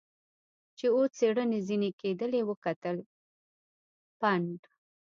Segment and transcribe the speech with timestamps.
[0.77, 2.97] چې اوس څېړنې ځنې کېدلې وکتل،
[4.19, 4.59] پنډ.